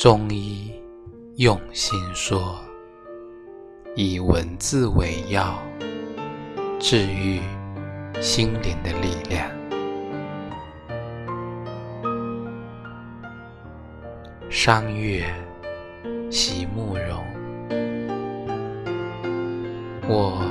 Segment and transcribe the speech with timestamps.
[0.00, 0.72] 中医
[1.36, 2.58] 用心说，
[3.94, 5.62] 以文字为药，
[6.78, 7.38] 治愈
[8.18, 9.46] 心灵的力量。
[14.48, 15.26] 商月，
[16.30, 17.22] 席慕容，
[20.08, 20.42] 我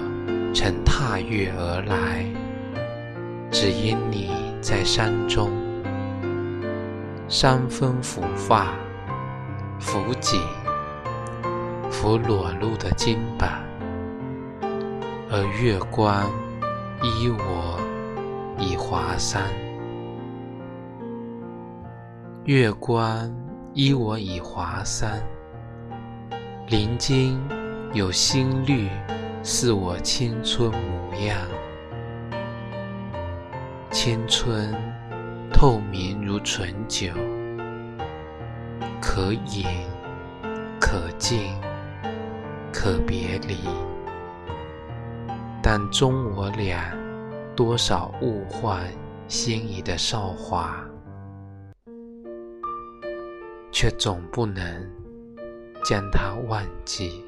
[0.54, 2.24] 曾踏月而来，
[3.50, 4.30] 只因你
[4.62, 5.50] 在山中，
[7.28, 8.76] 山风拂发。
[9.80, 10.42] 拂颈，
[11.90, 13.50] 拂裸露的肩膀，
[15.32, 16.30] 而月光
[17.02, 17.80] 依我
[18.58, 19.42] 以华山。
[22.44, 23.34] 月光
[23.74, 25.24] 依我以华山，
[26.68, 27.40] 林间
[27.94, 28.90] 有新绿，
[29.44, 31.38] 似我青春模样。
[33.92, 34.76] 青春
[35.54, 37.14] 透明如醇酒。
[39.20, 39.66] 可饮，
[40.80, 41.54] 可敬，
[42.72, 43.58] 可别离，
[45.62, 46.96] 但终我俩
[47.54, 48.82] 多少物换
[49.28, 50.74] 星移的韶华，
[53.74, 54.90] 却总不能
[55.84, 57.22] 将它忘记，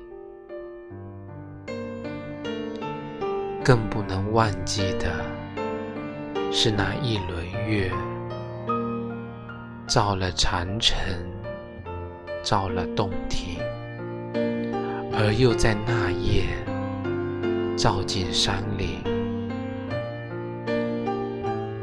[3.65, 5.25] 更不能忘记的
[6.53, 7.91] 是那一轮月，
[9.89, 10.97] 照了长城。
[12.43, 13.59] 照了洞庭，
[15.13, 16.45] 而又在那夜
[17.77, 18.99] 照进山林。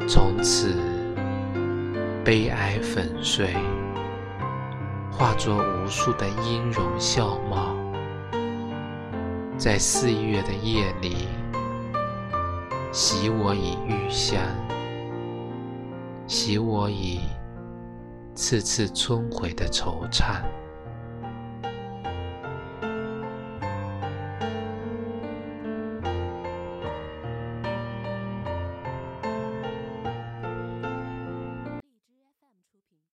[0.08, 0.74] 从此，
[2.24, 3.54] 悲哀粉碎，
[5.12, 7.76] 化作无数的音容笑貌，
[9.56, 11.28] 在四月的夜里，
[12.90, 14.40] 洗我以玉香，
[16.26, 17.20] 洗我以。
[18.38, 20.44] 次次春回的惆怅。